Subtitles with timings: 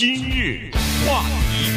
[0.00, 0.70] 今日
[1.06, 1.70] 话题，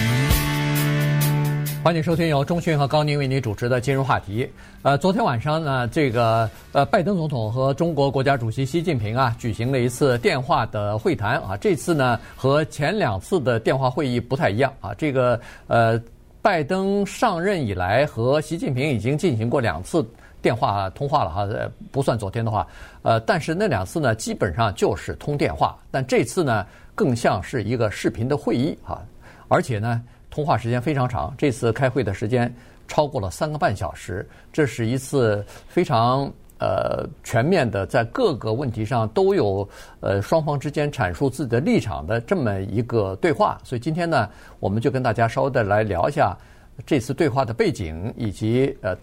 [1.83, 4.49] 欢迎收听由中讯和高宁为您主持的今日话题。
[4.81, 11.57] 呃，昨天晚上呢，这个呃，拜登总统和中国国家主席习近平啊，举行了一次电话的会谈啊。
[11.57, 14.93] 这次呢，和前两次的电话会议不太一样啊。
[14.93, 15.37] 这个
[15.67, 16.01] 呃，
[16.41, 20.01] 拜登上任以来和习近平已经进行过两次
[20.41, 21.45] 电话通话了哈，
[21.91, 22.65] 不算昨天的话。
[23.01, 26.65] 呃，但是那两次呢，基本上就是通电话，但这次呢。
[26.95, 29.01] 更像是一个视频的会议啊，
[29.47, 31.33] 而且呢，通话时间非常长。
[31.37, 32.53] 这次开会的时间
[32.87, 39.67] 超过了三个半小时，这是一次非常呃全面的，在各个问题上都有
[39.99, 43.59] 呃双方之间阐述自己的立场的这么一个对话。
[43.63, 46.37] 所以今天呢，我们就跟大家稍微的来聊一下
[46.85, 48.97] 这次对话的背景以及呃。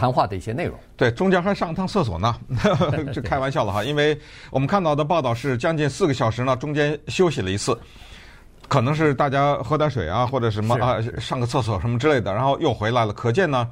[0.00, 2.34] 谈话的一些内容，对，中间还上趟厕所呢，
[3.12, 4.18] 这开玩笑了哈，因为
[4.50, 7.78] 我们看到的报道是将近四个小时呢，中间休息了一次，
[8.66, 13.12] 可能是大家喝点水啊，或者什么啊，上个厕所什么之类的，然后又回来了。
[13.12, 13.68] 可见呢，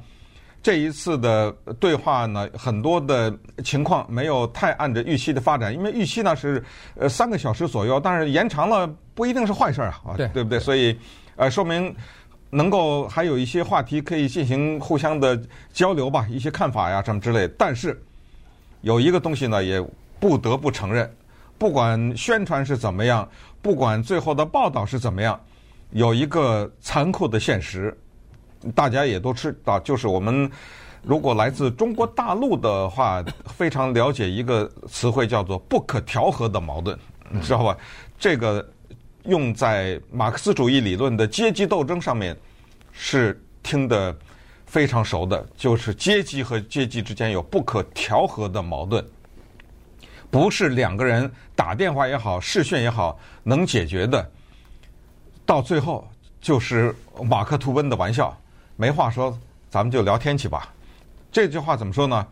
[0.61, 10.59] 这一次的对话呢，很多的情况没有太按着预期的发展，因为预期呢是呃三个小时左右，但是延长了不一定是坏事啊，对对不对？
[10.59, 10.95] 所以
[11.37, 11.95] 呃，说明。
[12.51, 15.39] 能够还有一些话题可以进行互相的
[15.71, 17.47] 交流吧，一些看法呀什么之类。
[17.57, 18.01] 但是
[18.81, 19.79] 有一个东西呢，也
[20.19, 21.09] 不得不承认，
[21.57, 23.27] 不管宣传是怎么样，
[23.61, 25.39] 不管最后的报道是怎么样，
[25.91, 27.95] 有一个残酷的现实，
[28.73, 30.49] 大家也都知道，就是我们
[31.03, 36.97] 如果来自中国大陆的话，非常了解一个词汇叫做“不可调和的矛盾”，
[37.29, 37.77] 你知道吧？
[38.17, 38.67] 这个。
[39.29, 42.35] 用在马克思主义理论的阶级斗争上面，
[42.91, 44.17] 是听得
[44.65, 49.05] 非常熟的，就是阶级和阶级之间有不可调和的矛盾，
[50.29, 54.31] 不是两个人打电话也好、视讯也好能解决的。
[55.45, 56.07] 到最后
[56.41, 58.35] 就是马克吐温的玩笑，
[58.75, 59.37] 没话说，
[59.69, 60.73] 咱们就聊天气吧。
[61.31, 62.27] 这句话怎么说呢？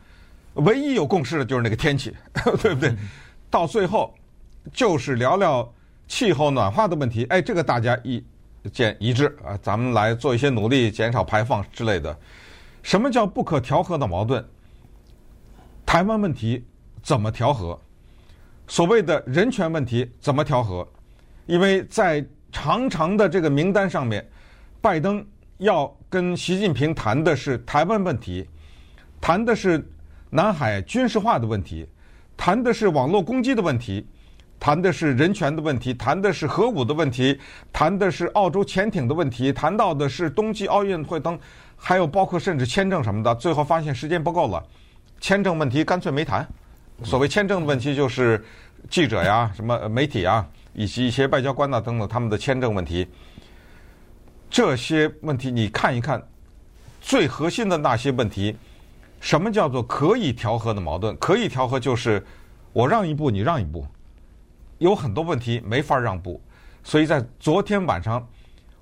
[0.55, 2.15] 唯一有共识的就是那个天气，
[2.61, 2.95] 对不对？
[3.49, 4.13] 到最后
[4.73, 5.71] 就是聊聊。
[6.07, 8.23] 气候暖化的问题，哎，这个大家一
[8.71, 12.17] 见一致啊，咱们来做一些努力，减少排放之类的。
[12.81, 14.43] 什么叫不可调和的矛盾？
[15.85, 16.65] 台湾问题
[17.01, 17.79] 怎么调和？
[18.67, 20.87] 所谓的人权问题怎么调和？
[21.45, 24.25] 因为在长长的这个名单上面，
[24.81, 25.25] 拜登
[25.57, 28.47] 要跟习近平谈的是台湾问题，
[29.21, 29.85] 谈的是
[30.29, 31.87] 南海军事化的问题，
[32.35, 34.05] 谈的是网络攻击的问题。
[34.59, 37.39] 谈的是人权的问题，谈的是核武的问题，
[37.71, 41.37] 谈的是澳洲潜艇的问题，谈到的是冬季奥运会等，
[41.75, 43.33] 还有包括甚至签证什么的。
[43.35, 44.63] 最后发现时间不够了，
[45.21, 46.45] 签证问题干脆没谈。
[47.03, 48.43] 所谓签证的问题，就是
[48.89, 53.07] 记者呀、什么媒体啊，以及一些外交官呐等等他们的签证问题。
[54.49, 56.21] 这些问题你看一看，
[56.99, 58.57] 最核心的那些问题，
[59.21, 61.15] 什么叫做可以调和的矛盾？
[61.17, 62.25] 可以调和就是
[62.73, 63.85] 我让一步，你让一步。
[64.79, 66.41] 有很多问题没法让步，
[66.83, 68.25] 所以在昨天晚上，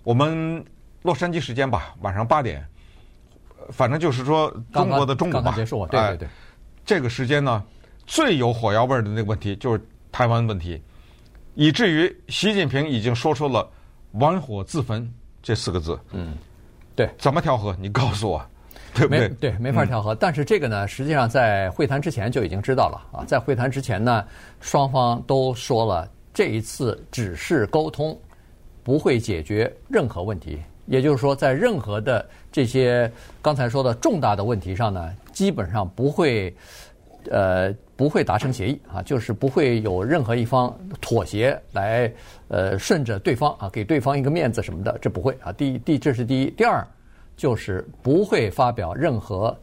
[0.03, 0.63] 我们
[1.01, 2.65] 洛杉矶时间吧，晚上八点，
[3.69, 6.27] 反正就是说中国的中午吧，刚刚结束，对对对，
[6.85, 7.63] 这个时间呢，
[8.05, 10.81] 最有火药味的那个问题就是台湾问题，
[11.53, 13.69] 以至于习近平已经说出了
[14.13, 15.99] “玩火自焚”这四个字。
[16.11, 16.37] 嗯，
[16.95, 17.75] 对，怎么调和？
[17.79, 18.45] 你告诉我。
[18.97, 19.19] 对不对？
[19.19, 20.13] 没对，没法调和。
[20.13, 23.25] 嗯、但是这个呢，实际上在会谈之前就已经知道了啊。
[23.25, 24.25] 在会谈之前呢，
[24.61, 28.17] 双方都说了，这一次只是沟通，
[28.83, 30.59] 不会解决任何问题。
[30.85, 33.11] 也就是说，在任何的这些
[33.41, 36.55] 刚才说的重大的问题上呢，基本上不会，
[37.31, 42.09] 呃，不会达成协议啊，就是不会有任何一方妥协来，
[42.49, 45.51] 呃，顺着对方啊，给对方一个面子什么的，这不会啊。
[45.51, 46.87] 第一，第这是第一，第二。
[47.35, 49.55] 就是不会发表任何，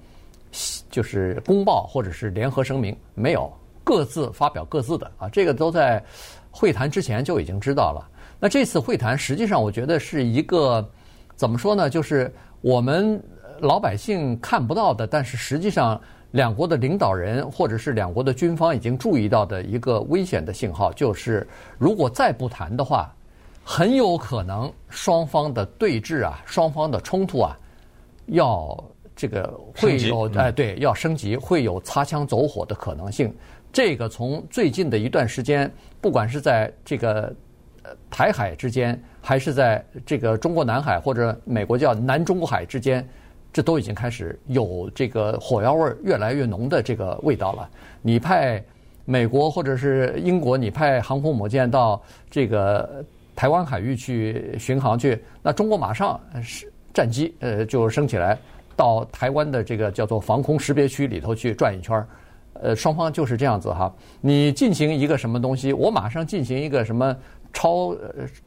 [0.91, 3.53] 就是公报或者是联合声明，没有
[3.83, 6.03] 各自发表各自的啊，这个都在
[6.50, 8.09] 会谈之前就已经知道了。
[8.38, 10.87] 那这次会谈实际上我觉得是一个
[11.37, 11.88] 怎么说呢？
[11.88, 13.23] 就是我们
[13.61, 16.00] 老百姓看不到的，但是实际上
[16.32, 21.47] 两国的领导人或者是两国的军方已经注意到的一个危险的信号，就是
[21.79, 23.14] 如果再不谈的话，
[23.64, 27.56] 很有可能双方的对峙啊，双方的冲突啊。
[28.27, 28.83] 要
[29.15, 33.33] 这个会有哎，对，要升级，会有擦枪走火的可能性。
[33.73, 35.71] 这个从最近的一段时间，
[36.01, 37.35] 不管是在这个
[38.11, 43.07] 台海之间，还是在这个中国南海或者美国叫南中国海之间，
[43.53, 47.69] 这都已经开始有这个火药味越来越浓的这个味道了。
[48.01, 48.63] 你派
[49.05, 53.05] 美国或者是英国，你派航空母舰到这个
[53.35, 58.39] 台湾海域去巡航去，那中国马上是战机呃就升起来
[58.77, 62.06] 到台湾的这个叫做防空识别区里头去转一圈儿，
[62.55, 63.93] 呃，双方就是这样子哈。
[64.21, 67.17] 你进行一个什么东西，我马上进行一个什么
[67.53, 67.97] 超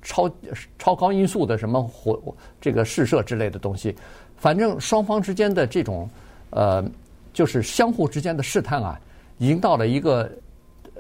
[0.01, 0.29] 超
[0.79, 3.95] 超高音速的什么火这个试射之类的东西，
[4.35, 6.09] 反正双方之间的这种
[6.49, 6.83] 呃
[7.33, 8.99] 就是相互之间的试探啊，
[9.37, 10.29] 已经到了一个。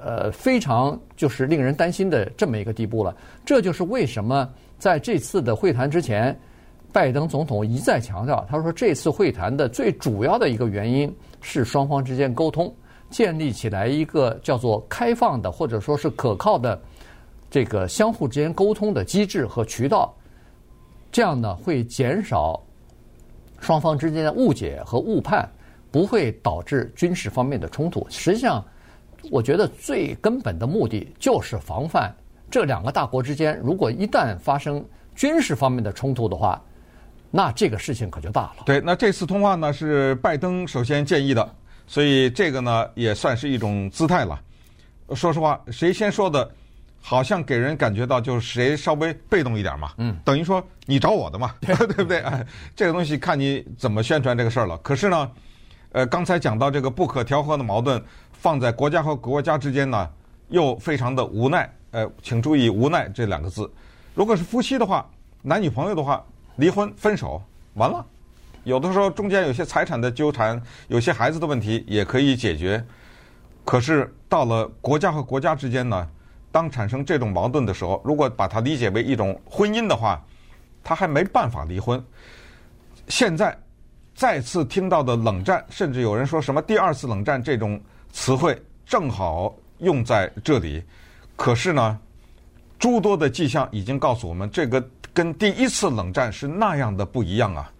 [0.03, 3.15] 呃，非常就是令人担心的这么一个地步了。
[3.45, 6.37] 这就是为什么在这次的会谈之前，
[6.95, 12.73] 拜登总统一再强调，他说这次会谈的最主要的一个原因是双方之间沟通，
[13.09, 16.81] 建立起来一个叫做开放的或者说是可靠的
[17.51, 20.15] 这个相互之间沟通的机制和渠道，
[21.11, 22.57] 这样呢会减少
[23.59, 25.45] 双方之间的误解和误判，
[25.91, 28.07] 不会导致军事方面的冲突。
[28.09, 28.63] 实际上。
[29.31, 32.15] 我觉得最根本的目的就是防范
[32.51, 36.61] 这两个大国之间，如果一旦发生军事方面的冲突的话，
[37.35, 38.63] 那这个事情可就大了。
[38.65, 41.55] 对，那这次通话呢是拜登首先建议的，
[41.85, 44.39] 所以这个呢也算是一种姿态了。
[45.13, 46.49] 说实话，谁先说的，
[47.01, 49.91] 好像给人感觉到就是谁稍微被动一点嘛。
[49.97, 52.19] 嗯，等于说你找我的嘛， 对不对？
[52.19, 54.77] 哎， 这个东西看你怎么宣传这个事儿了。
[54.77, 55.29] 可是呢，
[55.91, 58.01] 呃，刚才讲到这个不可调和的矛盾。
[58.31, 60.07] 放在国家和国家之间呢，
[60.49, 61.67] 又非常的无奈。
[61.89, 63.67] 呃，请注意“无奈”这两个字。
[64.13, 65.09] 如果是夫妻的话，
[65.41, 66.23] 男女朋友的话，
[66.55, 67.41] 离婚分手
[67.73, 68.05] 完了。
[68.63, 72.83] 有的时候中间有些财产的纠缠，有些孩子的问题也可以解决。
[73.63, 76.07] 可是到了国家和国家之间呢，
[76.51, 80.23] 当产生这种矛盾的时候，如果把它理解为一种婚姻的话，
[80.83, 82.03] 他还没办法离婚。
[83.07, 83.57] 现在
[84.13, 87.79] 再次听到的冷战，甚至有人说什么第二次冷战这种。
[88.17, 90.81] 词汇正好用在这里，
[91.35, 91.99] 可是呢，
[92.79, 94.81] 诸多的迹象已经告诉我们，这个
[95.15, 97.71] 跟第一次冷战是那样的不一样啊。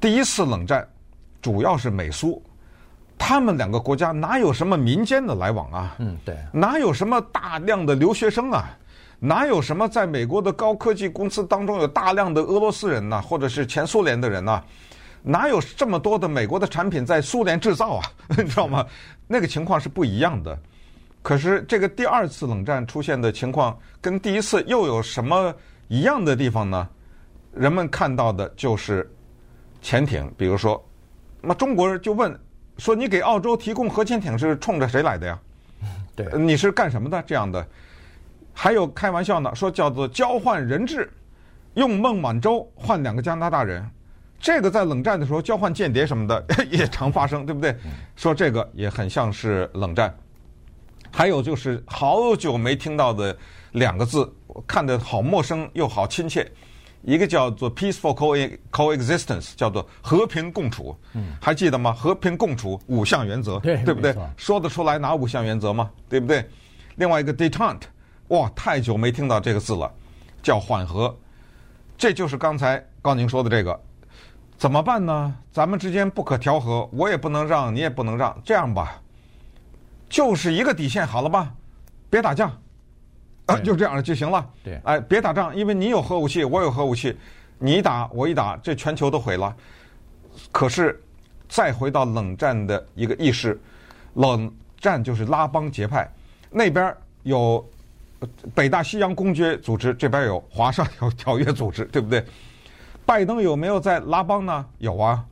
[0.00, 0.88] 第一次冷战
[1.42, 2.42] 主要是美苏，
[3.18, 5.94] 他们两个国家哪有什么民间的来往啊？
[5.98, 8.70] 嗯，对，哪有什么大量的留学生啊？
[9.18, 14.62] 哪有什么在美国的高科技公司当中有大量的俄罗斯人呐，或者是前苏联的人呐？
[15.22, 18.06] 哪有这么多的美国的产品在苏联制造啊？
[18.38, 18.86] 你知道吗？
[19.26, 20.58] 那个情况是不一样的。
[21.20, 25.54] 可是这个第二次冷战出现的情况跟第一次又有什么
[25.90, 26.88] 一样的地方呢？
[27.52, 29.12] 人们看到的就是
[29.82, 30.80] 潜艇，比如说，
[31.40, 32.38] 那中国人就问
[32.78, 35.38] 说：“你给澳洲提供核潜艇是冲着谁来的呀？
[36.14, 37.66] 对，你是干什么的？”这样的，
[38.54, 41.10] 还有开玩笑呢，说叫做交换人质，
[41.74, 43.84] 用孟晚舟换两个加拿大人。
[44.38, 47.76] 这个在冷战的时候交换间谍什么的 也常发生，对不对？
[48.14, 50.16] 说这个也很像是冷战。
[51.10, 53.36] 还有就是好久没听到的
[53.72, 54.30] 两个字，
[54.66, 56.50] 看得好陌生又好亲切，
[57.02, 58.14] 一个叫做 peaceful
[58.70, 60.96] coexistence，叫做和平共处。
[61.40, 61.92] 还记得吗？
[61.92, 64.14] 和平共处五项原则，对不对？
[64.36, 65.90] 说得出来哪五项原则吗？
[66.08, 66.44] 对不对？
[66.96, 67.82] 另外一个 detente，
[68.28, 69.90] 哇，太久没听到这个字了，
[70.42, 71.16] 叫缓和。
[71.96, 73.80] 这就是刚才高宁说的这个。
[74.56, 75.34] 怎么办呢？
[75.50, 78.38] 咱们之间不可调和，我也不能让，你也不能让。
[78.44, 79.00] 这样吧，
[80.08, 81.54] 就是一个底线，好了吧？
[82.10, 82.52] 别打架，
[83.50, 84.46] 啊，就这样就行了。
[84.62, 87.16] 对，哎，别打仗，因为你有核武器，我有核武器，
[87.58, 89.54] 你打我一打，这全球都毁了。
[90.52, 91.02] 可是，
[91.48, 93.60] 再回到冷战的一个意识，
[94.14, 96.08] 冷战就是拉帮结派，
[96.50, 97.68] 那边有
[98.54, 102.24] 北大西洋公约组织，这边有华沙条条约组织，对不对？
[103.04, 104.64] 拜登有没有在拉帮呢？
[104.78, 105.24] 有啊，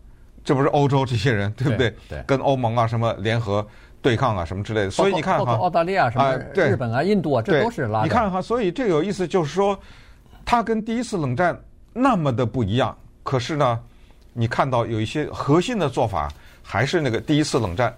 [0.43, 1.95] 这不是欧洲这些人，对不对？
[2.09, 3.67] 对，跟欧盟啊什么联合
[4.01, 4.91] 对抗啊什么之类的。
[4.91, 8.03] 所以你看哈，澳大利亚什么日本啊、印度啊，这都是拉。
[8.03, 9.79] 你看哈，所以这个有意思，就是说，
[10.45, 11.59] 它跟第一次冷战
[11.93, 12.97] 那么的不一样。
[13.23, 13.81] 可是呢，
[14.33, 17.95] 你看到有一些核心的做法还是那个第一次冷战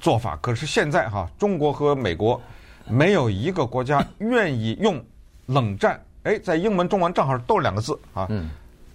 [0.00, 0.38] 做法。
[0.40, 2.40] 可是现在哈，中国和美国
[2.86, 5.02] 没有一个国家愿意用
[5.46, 6.00] 冷战。
[6.22, 8.26] 哎，在英文、中文正好都是两个字啊。
[8.30, 8.50] 嗯。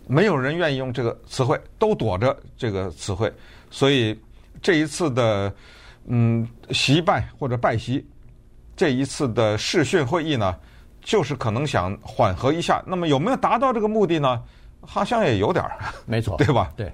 [0.08, 3.34] 没有人愿意用这个词汇，都躲着这个词汇，
[3.72, 4.16] 所以
[4.62, 5.52] 这一次的
[6.08, 8.06] 嗯习拜或者拜习，
[8.76, 10.56] 这一次的视讯会议呢，
[11.02, 12.84] 就是可能想缓和一下。
[12.86, 14.42] 那么有没有达到这个目的呢？
[14.82, 16.72] 好像也有点儿，没错， 对吧？
[16.76, 16.92] 对，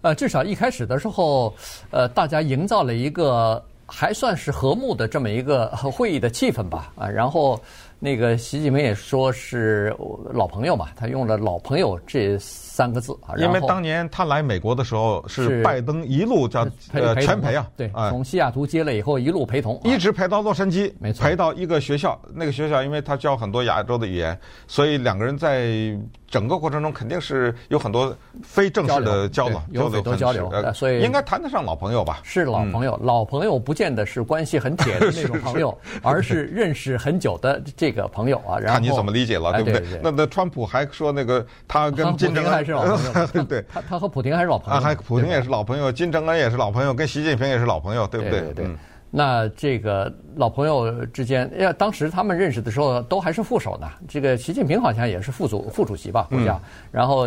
[0.00, 1.54] 呃，至少一开始的时候，
[1.90, 7.60] 呃，大家营造了一个还算是和睦的这么一个会议的气氛吧，啊，然后。
[8.04, 9.94] 那个习近平也说是
[10.32, 13.36] 老朋友嘛，他用了“老朋友”这三个字啊。
[13.36, 22.20] 因为当年他来美国的时候，是拜登一路叫呃全陪啊，对，从西雅图接了以后一路陪同，一直陪到洛杉矶，没错，陪到一个学校。
[22.34, 32.18] 那个学校因为他教很多亚洲的语言，所以两个人在整个过程中肯定是有很多非正式的交流，有很多交流，所以应该谈得上老朋友吧？
[32.24, 38.58] 是老朋友，老朋友不见得是关系很铁的那种朋友， 而是认识很久的这个朋友啊。
[38.58, 40.00] 然后看你怎么理解了，对不对？
[40.02, 48.40] 那那川普还说那个他跟 金正恩还是老朋友，对，他他和普京还是老朋友， 还普京也是老朋友，金正恩也是老朋友，跟习近平也是老朋友，对不对？
[48.54, 48.66] 对。
[49.14, 53.86] 那这个老朋友之间，要当时他们认识的时候都还是副手呢。
[54.08, 56.58] 这个习近平好像也是副主副主席吧，国家。
[56.90, 57.26] 然后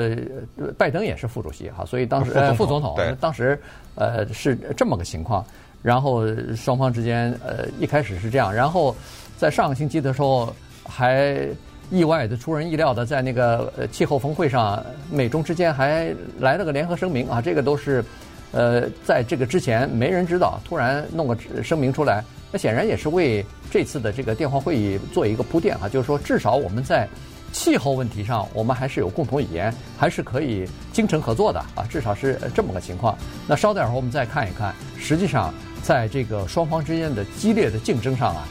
[0.80, 3.62] 拜登也是副主席哈，所以当时呃副总统，当时
[3.94, 5.46] 呃是这么个情况。
[5.84, 6.24] 然后
[6.56, 8.96] 双方之间呃一开始是这样，然后
[9.38, 11.48] 在上个星期的时候还
[11.92, 18.04] 意外的出人意料的在那个气候峰会上，美中之间还来了个联合声明啊，这个都是。
[18.52, 22.24] 呃，在这个之前没人知道，突然弄个声明出来，
[22.54, 27.06] 那显然也是为这次的这个电话会议做一个铺垫啊，就是说至少我们在
[27.52, 33.18] 气候问题上，我们还是有共同语言，还是可以精诚合作的啊，至少是这么个情况。
[33.46, 38.48] 那稍等会儿我们再看一看，实际上在这个双方之间的激烈的竞争上啊，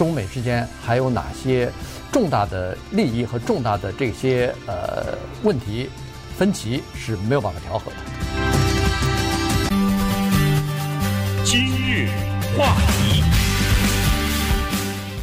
[0.00, 1.70] 中美之间还有哪些
[2.10, 5.90] 重大的利益和重大的这些呃问题
[6.38, 7.96] 分歧是没有办法调和的。
[11.44, 12.08] 今日
[12.56, 13.19] 话题，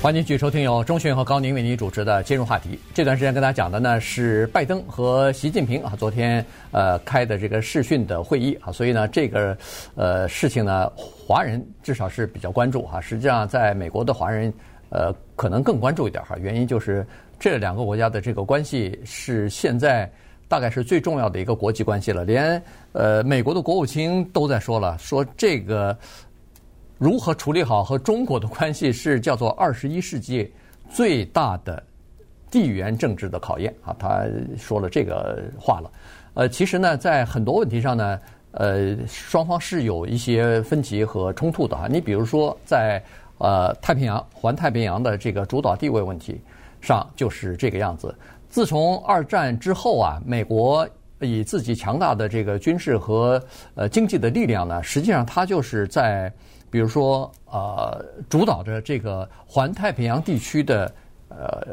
[0.08, 2.70] 欢迎继续收听由钟迅和高宁为您主持的《金融话题》。
[2.94, 9.58] 这段时间跟大家讲的呢是拜登和习近平啊昨天呃开的这个视讯的会议啊，所以呢这个
[9.96, 13.02] 呃事情呢华人至少是比较关注哈。
[13.02, 14.54] 实际上在美国的华人
[14.92, 17.06] 呃可能更关注一点哈，原因就是
[17.38, 20.10] 这两个国家的这个关系是现在。
[20.50, 25.94] 大概是最重要的一个国际关系了，连呃美国的国务卿都在说了，说这个
[26.98, 30.52] 如何处理好和中国的关系是叫做二十一世纪
[30.90, 31.82] 最大的
[32.50, 34.26] 地缘政治的考验啊，他
[34.58, 35.92] 说了这个话了。
[36.34, 38.20] 呃，其实呢，在很多问题上呢，
[38.52, 41.88] 呃，双方是有一些分歧和冲突的啊。
[41.90, 43.04] 你比如说，在
[43.38, 46.40] 呃太平洋、环太平洋的这个主导地位问题
[46.80, 48.16] 上，就是这个样子。
[48.50, 50.88] 自从二战之后啊，美国
[51.20, 53.44] 以自己强大的这个军事和
[53.76, 56.32] 呃经济的力量呢，实际上它就是在
[56.70, 60.92] 比如说呃主导着这个环太平洋地区的
[61.30, 61.66] 呃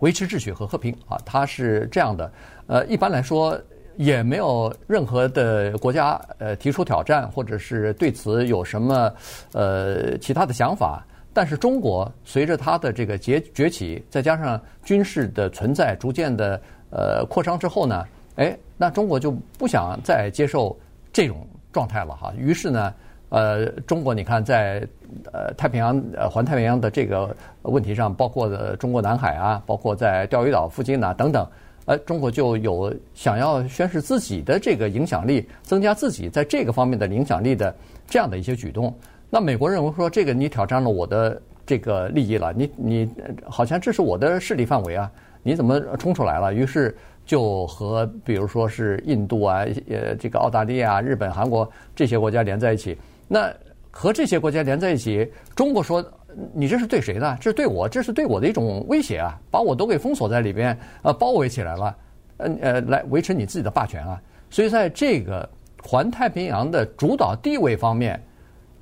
[0.00, 2.30] 维持秩序和和平啊，它是这样的。
[2.66, 3.58] 呃，一般来说
[3.96, 9.12] 也没有任何的国家呃提出挑战，或者是对此有什么
[9.52, 11.04] 呃其他的想法。
[11.34, 18.04] 但是中国随着它的这个崛崛起，再加上军事的存在逐渐的呃扩张之后呢，
[18.36, 20.78] 哎，那中国就不想再接受
[21.10, 22.34] 这种状态了哈。
[22.36, 22.92] 于是呢，
[23.32, 24.86] 呃，中国你看在
[25.32, 31.48] 呃太平洋呃环太平洋的这个问题上，包括的中国南海啊，包括在钓鱼岛附近呐等等，
[31.86, 37.74] 呃，中国就有想要宣示自己的这个影响力，增加自己在这个方面的影响力的
[38.06, 38.94] 这样的一些举动。
[39.30, 43.10] 那美国认为说，这个你挑战了我的这个利益了，你你
[43.46, 45.10] 好像这是我的势力范围啊，
[45.42, 46.52] 你怎么冲出来了？
[46.52, 52.94] 于是就和比如说是印度啊、呃这个澳大利亚、日本、韩国这些国家连在一起。
[53.28, 53.52] 那
[53.90, 56.04] 和这些国家连在一起，中国说
[56.52, 57.36] 你这是对谁的？
[57.40, 61.96] 这是对我，这是对我的一种威胁啊，把我都给封锁在里边，呃，包围起来了，
[62.38, 64.20] 呃呃，来维持你自己的霸权啊。
[64.50, 65.48] 所以在这个
[65.82, 68.22] 环太平洋的主导地位方面。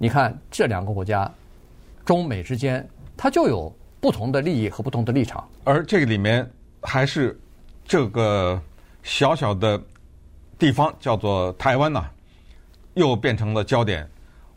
[0.03, 1.31] 你看这两个国家，
[2.07, 3.71] 中美之间，它就有
[4.01, 5.47] 不同的利益和不同的立场。
[5.63, 7.39] 而这个里面还是
[7.85, 8.59] 这个
[9.03, 9.79] 小小的
[10.59, 12.09] 地方叫做台湾呐，
[12.95, 14.09] 又变成了焦点。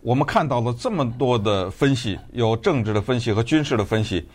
[0.03, 4.27] 我们看到了这么多的分析，有政治的分析和军事的分析，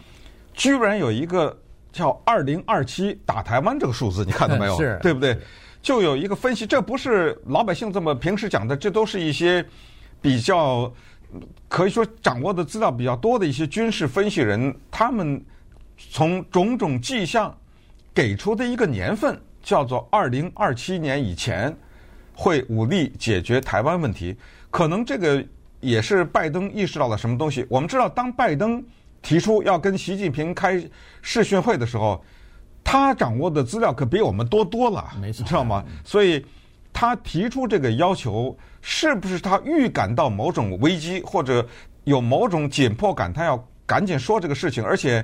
[0.55, 1.57] 居然有一个
[1.93, 4.77] 叫“二零二七打台湾”这个数字，你看到没有？
[4.81, 5.39] 是，对不对？
[5.81, 9.65] 就有一个分析，这不是老百姓这么平时讲的，这都是一些。
[10.21, 10.93] 比较
[11.69, 15.41] 可以说掌握的资料比较多的一些军事分析人，他们
[15.97, 17.57] 从种种迹象
[18.13, 21.73] 给出的一个年份叫做二零二七年以前
[22.35, 24.37] 会武力解决台湾问题。
[24.73, 25.41] 可能这个
[25.81, 27.67] 也是拜登意识到了什么东西。
[27.69, 28.85] 我们知道，当拜登
[29.23, 30.83] 提出要跟习近平开
[31.23, 32.23] 视讯会的时候，
[32.85, 35.85] 他掌握的资料可比我们多多了，没错，知道吗？
[36.05, 36.45] 所以
[36.93, 38.57] 他提出这个要求。
[38.81, 41.67] 是不是他预感到某种危机，或者
[42.05, 44.83] 有某种紧迫感，他要赶紧说这个事情？
[44.83, 45.23] 而且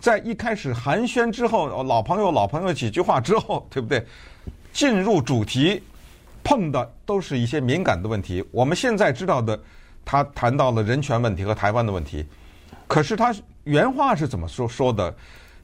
[0.00, 4.04] 在一开始寒暄之后，老朋友老朋友几句话之后，对不对？
[4.72, 5.80] 进入主题，
[6.42, 8.44] 碰的都是一些敏感的问题。
[8.50, 9.58] 我们现在知道的，
[10.06, 12.24] 他谈到了人权问题和台湾的问题，
[12.86, 13.34] 可是他
[13.64, 15.14] 原话是怎么说说的？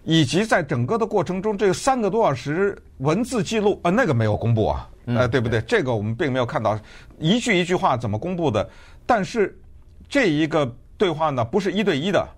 [0.05, 5.61] 以及在整个的过程中，这个三个多小时文字记录，呃，那个没有公布啊，呃，对不对？
[5.61, 6.77] 这个我们并没有看到
[7.21, 8.69] 一句一句话怎么公布的。
[9.07, 9.57] 但是
[10.09, 12.29] 这一个对话呢，不是一对一的，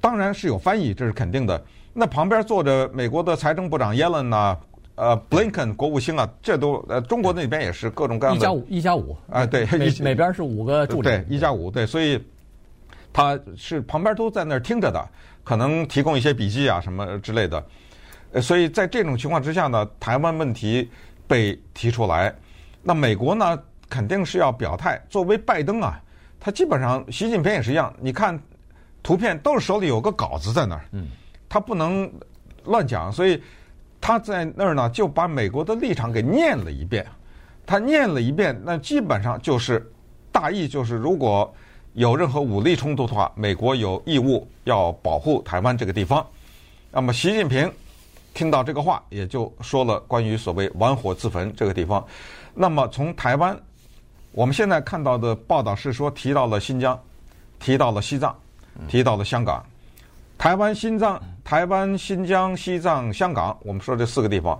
[0.00, 1.62] 当然是有翻译，这是肯定的。
[1.92, 4.56] 那旁边坐着美国的财政部长耶伦呐，
[4.96, 8.38] 呃，，Blinken 国务卿啊，这都呃，中国那边也是各种各样的。
[8.38, 12.22] 一加五，一加五啊，对，每每边是五个助理，对，一加五，对，所以
[13.12, 15.08] 他是旁边都在那儿听着的。
[15.42, 17.62] 可能提供一些笔记啊什么之类的，
[18.32, 20.90] 呃，所以在这种情况之下呢，台湾问题
[21.26, 22.34] 被提出来，
[22.82, 24.98] 那美国呢肯定是要表态。
[25.10, 26.00] 作为拜登啊，
[26.40, 27.94] 他基本上习近平也是一样。
[28.00, 28.40] 你看
[29.02, 31.08] 图片都是手里有个稿子在那儿，嗯，
[31.46, 32.10] 他不能
[32.64, 33.42] 乱讲，所以
[34.04, 37.06] 他在那儿呢就把美国的立场给念了一遍。
[37.64, 39.90] 他念了一遍，那基本上就是
[40.30, 41.50] 大意就是如果。
[41.94, 46.26] 有任何武力冲突的话，美国有义务要保护台湾这个地方。
[46.90, 47.72] 那么，习近平
[48.34, 52.04] 听到这个话，也就说了关于所谓“玩火自焚”这个地方。
[52.52, 53.56] 那么，从台湾，
[54.32, 57.00] 我们现在看到的报道是说，提到了新疆，
[57.60, 58.36] 提到了西藏，
[58.88, 59.64] 提到了香港。
[60.36, 64.58] 台湾、新藏、台湾、新疆、西藏、香港，我们说这四个地方，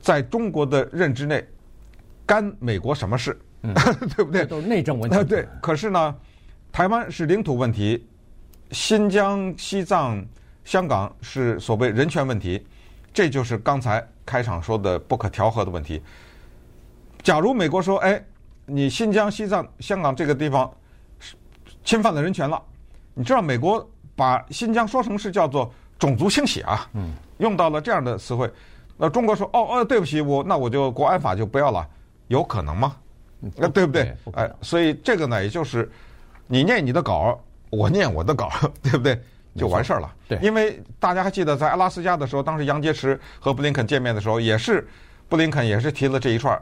[0.00, 1.44] 在中国的认知内，
[2.24, 3.38] 干美国什么事？
[3.62, 3.74] 嗯、
[4.16, 4.46] 对不对？
[4.46, 5.24] 都是内政问题。
[5.24, 6.14] 对，可是呢？
[6.72, 8.06] 台湾是领土问题，
[8.70, 10.22] 新疆、西藏、
[10.62, 12.66] 香港是所谓人权问题，
[13.14, 16.02] 这就是刚才开场说的不可调和的问题。
[17.22, 18.22] 假如美国说：“哎，
[18.66, 20.70] 你新疆、西藏、香港这个地方
[21.82, 22.62] 侵犯了人权了。”
[23.14, 26.90] 你知道美国把新疆说成是叫做种族清洗啊，
[27.38, 28.50] 用到了这样的词汇。
[28.96, 31.86] 那中国说：“哦哦，对不起，我那我就国安法就不要了。”
[32.28, 32.96] 有可能吗？
[33.54, 34.12] 那对不对？
[34.32, 35.88] 哎，所以这个呢，也就是。
[36.48, 37.36] 你念你的稿，
[37.70, 38.48] 我念我的稿，
[38.80, 39.20] 对不对？
[39.56, 40.14] 就完事儿了。
[40.28, 44.86] 对，因为大家还记得在阿拉斯加的时候，当时杨洁篪和布林肯见面的时候，也是
[45.28, 46.56] 布林肯也是提了这一串。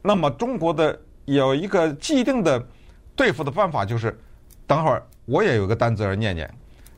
[0.00, 2.66] 那么中国的有一个既定的
[3.14, 4.18] 对付的办法，就是
[4.66, 6.50] 等会儿我也有个单子儿念念。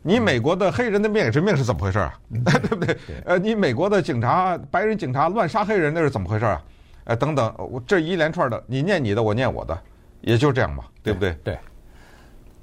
[0.03, 2.15] 你美国的黑人的命也是命是怎么回事啊？
[2.45, 2.97] 对不对？
[3.25, 6.63] 呃，你美国的警察白人警察乱杀黑人那是怎么回事啊？
[7.05, 9.79] 呃，等等，我这一连串的，你念你的，我念我的，
[10.21, 11.37] 也就这样嘛，对不对？
[11.45, 11.59] 对。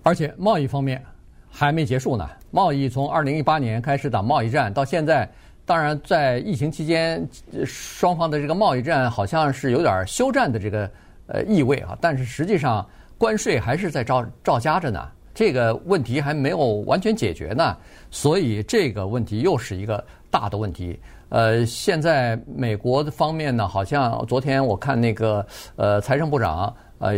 [0.04, 1.04] 而且贸易方面
[1.50, 2.28] 还没结束呢。
[2.50, 5.30] 贸易从二零一八年开始打贸易战到现在，
[5.66, 7.28] 当然在疫情期间，
[7.66, 10.90] 双方的这个贸易战好像是有点休战的这个
[11.28, 11.98] 呃意味啊。
[12.00, 15.06] 但是实际上关税还是在照照加着呢，
[15.38, 17.78] 这个问题还没有完全解决呢。
[18.10, 21.00] 所以这个问题又是一个大的问题。
[21.30, 25.46] 呃，现在美国方面呢，好像昨天我看那个
[25.76, 26.76] 呃财政部长。
[27.00, 27.14] 呃，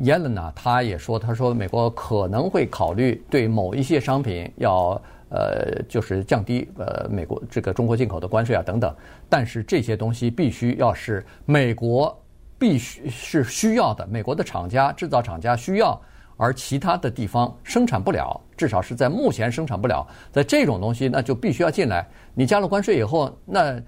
[0.00, 8.94] 耶伦呢，他也说，他说美国可能会考虑对某一些商品要呃，就是降低呃美国这个中国进口的关税啊等等，
[9.26, 12.14] 但是这些东西必须要是美国
[12.58, 15.98] 必须是需要的，美国的厂家制造厂家需要，
[16.36, 22.06] 而其他的地方生产不了，至少是在目前生产不了，在这种东西那就必须要进来。
[22.34, 23.82] 你加了关税以后，那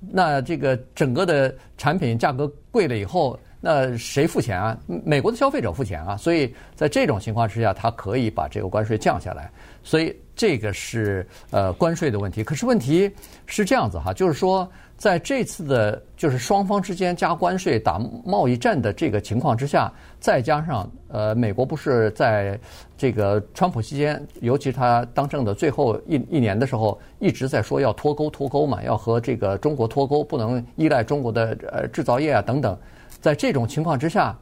[0.00, 3.38] 那这个整个的产品价格贵了以后。
[3.60, 4.78] 那谁付钱啊？
[4.86, 6.16] 美国的消费者付钱啊！
[6.16, 9.50] 所以在这种情况之下，他可以把这个关税降下来。
[9.82, 12.44] 所以这个是呃关税的问题。
[12.44, 13.10] 可是问题
[13.44, 22.56] 是这样子哈，就是说在这次的，就是双方之间加关税打贸易战的这个情况之下，再加上呃美国不是在
[22.96, 32.78] 这个川普期间，尤其他当政的最后一一年的时候，一直在说要脱钩脱钩嘛，要和这个中国脱钩，不能依赖中国的呃制造业啊等等。
[33.20, 34.38] 在这种情况之下，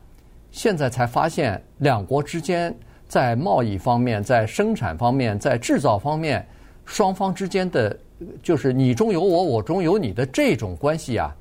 [0.51, 2.75] 现在才发现两国之间
[3.09, 6.47] 在贸易方面、在生产方面、在制造方面，
[6.85, 7.97] 双方之间的
[8.43, 11.35] 就是你中有我，我中有你的这种关系啊，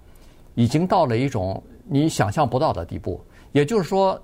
[0.54, 3.20] 已经到了一种你想象不到的地步。
[3.52, 4.22] 也就是说，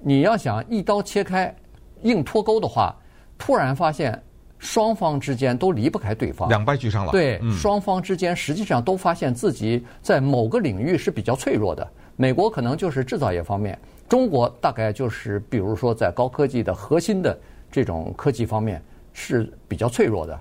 [0.00, 1.54] 你要想一刀切开、
[2.02, 2.94] 硬脱钩的话，
[3.38, 4.20] 突然发现
[4.58, 7.12] 双方之间都离不开对方，两败俱伤了。
[7.12, 11.88] 对，双方之间实际上都发现自己在某个领域是比较脆弱的。
[12.16, 13.78] 美国可能就是制造业方面，
[14.12, 17.34] 中国大概就是比如说在高科技的核心的
[17.70, 18.78] 这种科技方面
[19.14, 20.38] 是比较脆弱的。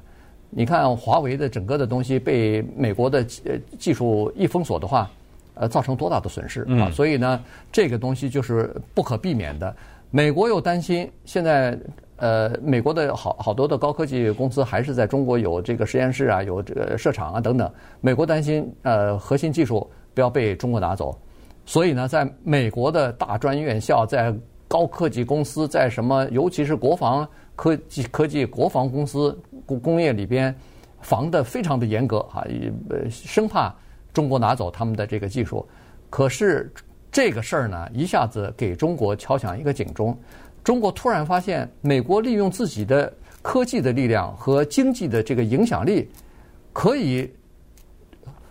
[0.50, 5.10] 你看华为的整个的东西被美国的呃技术一封锁的话，
[5.54, 6.92] 呃，造成多大的损失啊！
[6.92, 9.74] 所以呢，这个东西就是不可避免的。
[10.10, 11.80] 美国又担心现在
[12.18, 17.72] 呃，美国的好好多的高科技公司还是在中国有这个实验室啊，有这个设厂啊等等。
[18.02, 21.18] 美国担心呃核心技术不要被中国拿走，
[21.72, 24.36] 所以呢，在美国的大专院校，在
[24.68, 30.54] 高科技公司，在什么，尤其是国防科技科技国防公司工工业里边，
[31.00, 32.46] 防得非常的严格啊，
[32.90, 33.74] 呃，生怕
[34.12, 35.66] 中国拿走他们的这个技术。
[36.10, 36.70] 可是
[37.10, 40.14] 这个事儿呢，一下子给中国敲响一个警钟。
[40.66, 46.10] 中国突然发现，美国利用自己的科技的力量和经济的这个影响力，
[46.74, 47.32] 可以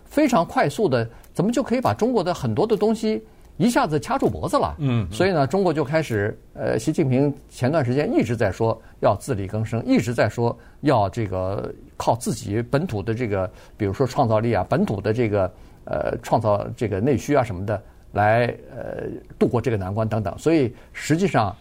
[0.05, 3.23] 非常快速的，怎么就可以把中国的很多的东西
[3.57, 4.75] 一下子掐住脖子了？
[4.79, 15.51] 嗯，所以呢，中国就开始，呃，习近平前段时间一直在说要自力更生，一直在说要这个靠自己本土的这个，比如说创造力啊，本土的这个
[15.85, 17.81] 呃创造这个内需啊什么的，
[18.13, 20.37] 来呃度过这个难关等等。
[20.37, 21.55] 所以实际上。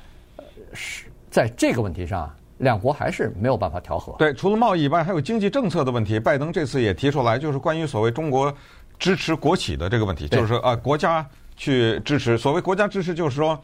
[0.72, 4.14] 是在这个问题上，两国还是没有办法调和。
[4.18, 6.20] 对，除了贸易以外，还有经济政策的问题。
[6.20, 8.54] 拜登这次也提出来，就是关于所谓中国
[9.00, 12.38] 支持国企的这个问题，就是说啊，国家去支持。
[12.38, 13.60] 所谓国家支持，就是说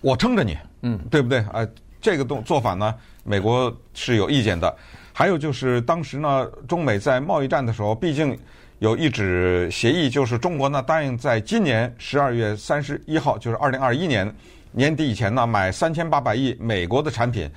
[0.00, 1.40] 我撑着你，嗯，对不对？
[1.52, 1.66] 啊，
[2.00, 4.74] 这个动做法呢，美国是有意见的。
[5.12, 8.38] 还有就是当时呢，中美在贸易战的时候，毕竟
[8.78, 14.34] 有一纸协议，就是中国呢答应在今年十二月三十一号，就是二零二一年。
[14.72, 17.50] 年底以前呢，买三千八百亿美国的产品，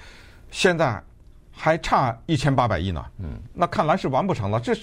[0.49, 0.99] 现在
[1.51, 3.05] 还差一千八百亿呢。
[3.19, 4.59] 嗯，那看来是完不成了。
[4.59, 4.73] 这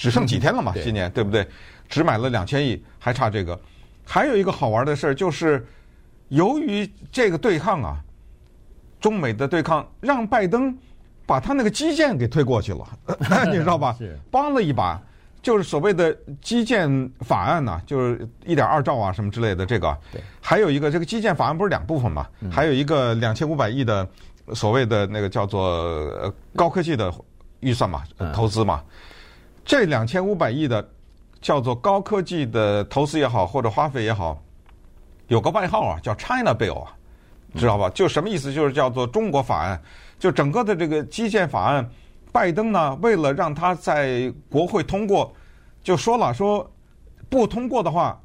[0.00, 0.72] 只剩几天了嘛？
[0.82, 1.46] 今年对不对？
[1.88, 3.58] 只买了两千亿，还差这个。
[4.04, 5.64] 还有一个好玩的事儿就是，
[6.28, 7.98] 由于这个对抗啊，
[8.98, 10.74] 中美的对抗，让拜登
[11.26, 12.88] 把他那个基建给推过去了，
[13.52, 13.94] 你知道吧？
[14.30, 15.00] 帮了一把。
[15.42, 24.06] 就是所谓的基建法案呐、啊，就是一点二兆啊什么之类的这个，对，还有一个这个基建法案不是两部分嘛，还有一个两千五百亿的
[24.52, 27.10] 所谓的那个叫做高科技的
[27.60, 28.02] 预算嘛，
[28.34, 28.82] 投资嘛，
[29.70, 30.84] 这两千五百亿的
[31.40, 34.36] 叫做高科技的投资也好或者花费也好，
[35.28, 36.92] 有个外号啊叫 China Bill 啊，
[37.54, 37.88] 知道吧？
[37.90, 38.52] 就什么意思？
[38.52, 39.80] 就是叫做中国法案，
[40.18, 41.88] 就整个的这个基建法案。
[42.32, 45.32] 拜登呢，为了让他在国会通过，
[45.84, 46.68] 就说了说
[47.28, 48.20] 不通过的话，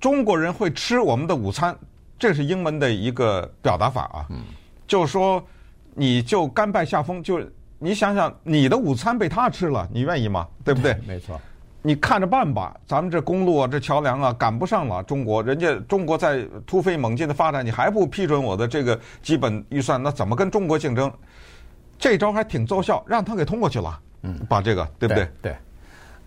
[0.00, 1.76] 中国人会吃我们的午餐，
[2.18, 4.24] 这是英文的一个表达法啊。
[4.30, 4.40] 嗯，
[4.86, 5.46] 就是说
[5.92, 7.38] 你就甘拜下风，就
[7.78, 10.46] 你想想你的午餐被他吃了，你愿意吗？
[10.64, 10.96] 对不对？
[11.06, 11.40] 没错。
[11.80, 15.00] 你看着办吧，咱们这公路啊，这桥梁啊，赶不上了。
[15.04, 21.10] 中国人家中国在突飞猛进的发展，你还不批准我的这个基本预算，那怎么跟中国竞争？
[21.96, 23.98] 这招还挺奏效，让他给通过去了。
[24.22, 25.24] 嗯， 把这个对不对？
[25.24, 25.56] 对，对。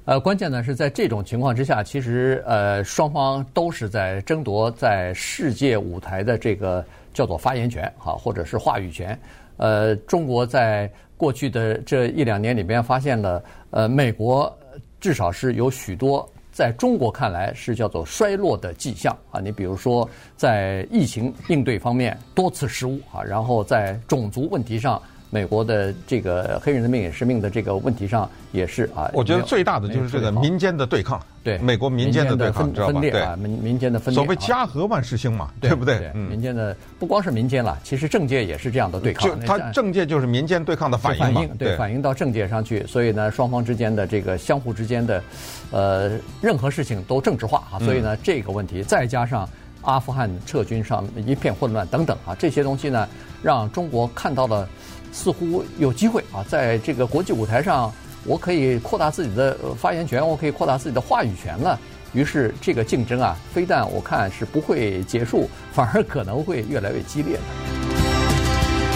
[0.06, 6.84] 呃，关键呢是在这种情况之下，其实呃双方都是在争夺在世界舞台的这个
[7.14, 9.20] 叫做发言权哈，或者是话语权。
[9.58, 14.52] 呃，中国在过去的这一两年里边发现了，呃，美国
[15.00, 19.40] 至少是有许多在中国看来是叫做衰落的迹象啊。
[19.40, 25.00] 你比如说在疫情应对方面多次失误啊，然后在种族问题上。
[25.34, 34.22] 美国的这个黑人的命也是命的这个问题上也是啊，我觉得最大的就是这个民间的对抗，对美国民间的对抗，分裂啊，民民间的分裂。
[34.22, 36.12] 所谓家和万事兴嘛，对不对？
[36.14, 39.30] 民间的不光是民间了，其实政界也是这样的对抗。
[39.30, 42.86] 就他政界就是民间对抗的反应嘛，对，反映到政界上去。
[42.86, 45.24] 所以呢，双方之间的这个相互之间的，
[45.72, 47.80] 呃，任何事情都政治化啊。
[47.80, 49.48] 所以呢，这个问题再加上
[49.84, 53.08] 阿富汗撤军上一片混乱等等啊，这些东西呢，
[53.42, 54.68] 让中国看到了。
[55.12, 57.94] 似乎有机会啊，在这个国际舞台上，
[58.26, 61.80] 我可以扩大自己的发言权，我可以扩大自己的话语权了。
[62.14, 67.91] 于是，这个竞争啊，非但我看是不会结束，反而可能会越来越激烈的。